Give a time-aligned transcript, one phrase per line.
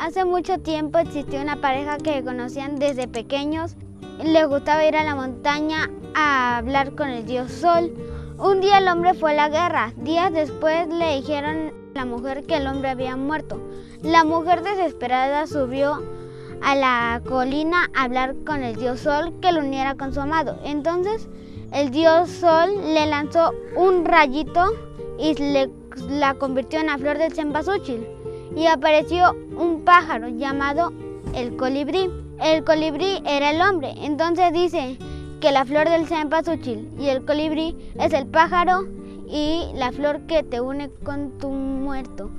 [0.00, 3.74] Hace mucho tiempo existió una pareja que conocían desde pequeños.
[4.22, 7.92] Les gustaba ir a la montaña a hablar con el dios Sol.
[8.38, 9.92] Un día el hombre fue a la guerra.
[9.96, 13.60] Días después le dijeron a la mujer que el hombre había muerto.
[14.00, 16.00] La mujer desesperada subió
[16.62, 20.60] a la colina a hablar con el dios Sol que lo uniera con su amado.
[20.64, 21.28] Entonces
[21.72, 24.64] el dios Sol le lanzó un rayito
[25.18, 25.68] y le,
[26.08, 28.06] la convirtió en la flor del cempasúchil
[28.58, 30.92] y apareció un pájaro llamado
[31.34, 32.10] el colibrí.
[32.42, 34.98] El colibrí era el hombre, entonces dice
[35.40, 38.88] que la flor del cempasúchil y el colibrí es el pájaro
[39.28, 42.30] y la flor que te une con tu muerto.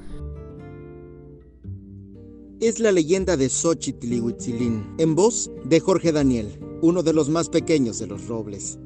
[2.60, 7.30] Es la leyenda de Xochitl y Huitzilín, en voz de Jorge Daniel, uno de los
[7.30, 8.78] más pequeños de los robles.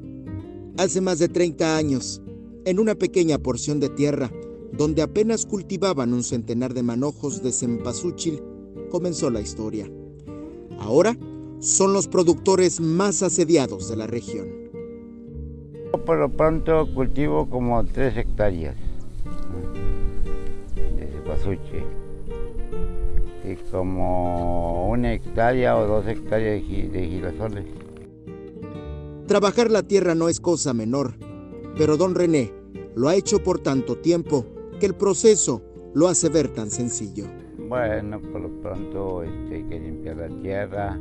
[0.78, 2.22] Hace más de 30 años,
[2.64, 4.30] en una pequeña porción de tierra,
[4.72, 8.42] donde apenas cultivaban un centenar de manojos de cempasúchil,
[8.90, 9.90] comenzó la historia.
[10.78, 11.16] Ahora
[11.60, 14.48] son los productores más asediados de la región.
[16.04, 18.76] Por lo pronto cultivo como tres hectáreas
[20.96, 21.84] de cempasúchil
[23.44, 27.64] y como una hectárea o dos hectáreas de girasoles.
[29.26, 31.14] Trabajar la tierra no es cosa menor,
[31.78, 32.52] pero don René
[32.94, 34.46] lo ha hecho por tanto tiempo
[34.84, 35.62] que el proceso
[35.94, 37.24] lo hace ver tan sencillo.
[37.70, 41.00] Bueno, por lo pronto este, hay que limpiar la tierra,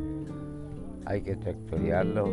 [1.03, 2.29] hay que tractorearlo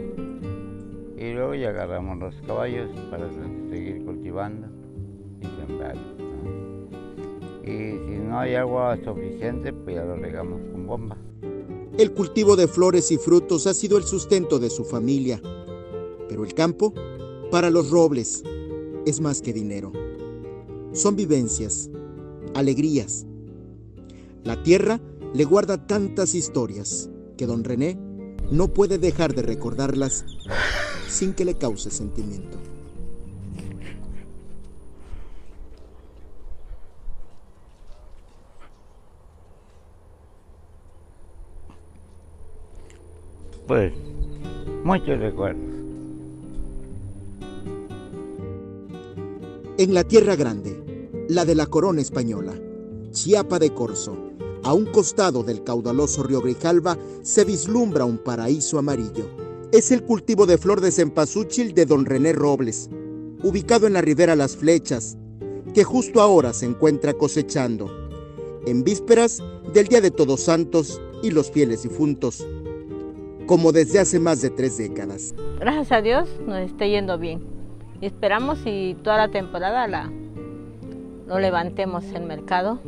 [1.18, 3.28] y luego ya agarramos los caballos para
[3.68, 4.68] seguir cultivando
[5.40, 5.96] y sembrar.
[7.64, 11.16] Y si no hay agua suficiente, pues ya lo regamos con bomba.
[11.98, 15.40] El cultivo de flores y frutos ha sido el sustento de su familia,
[16.28, 16.94] pero el campo,
[17.50, 18.44] para los robles,
[19.04, 19.90] es más que dinero
[20.92, 21.90] son vivencias,
[22.54, 23.26] alegrías.
[24.44, 25.00] La tierra
[25.34, 27.98] le guarda tantas historias que don René
[28.50, 30.24] no puede dejar de recordarlas
[31.08, 32.58] sin que le cause sentimiento.
[43.66, 43.92] Pues,
[44.82, 45.62] muchos recuerdos.
[49.78, 50.79] En la Tierra Grande,
[51.30, 52.52] la de la corona española,
[53.12, 54.16] Chiapa de Corzo,
[54.64, 59.30] a un costado del caudaloso río Grijalva, se vislumbra un paraíso amarillo.
[59.70, 62.90] Es el cultivo de flor de cempasúchil de don René Robles,
[63.44, 65.16] ubicado en la ribera Las Flechas,
[65.72, 67.88] que justo ahora se encuentra cosechando,
[68.66, 69.40] en vísperas
[69.72, 72.44] del Día de Todos Santos y los fieles difuntos,
[73.46, 75.32] como desde hace más de tres décadas.
[75.60, 77.60] Gracias a Dios nos está yendo bien
[78.00, 80.10] esperamos y toda la temporada la,
[81.30, 82.80] lo levantemos en mercado.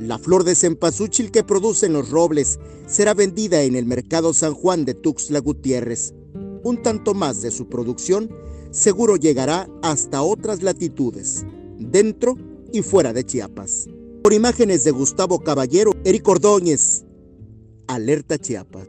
[0.00, 4.86] La flor de cempasúchil que producen los robles será vendida en el mercado San Juan
[4.86, 6.14] de Tuxtla Gutiérrez.
[6.62, 8.30] Un tanto más de su producción
[8.70, 11.44] seguro llegará hasta otras latitudes,
[11.78, 12.38] dentro
[12.72, 13.88] y fuera de Chiapas.
[14.22, 17.04] Por imágenes de Gustavo Caballero, Eric Ordóñez,
[17.88, 18.88] Alerta Chiapas.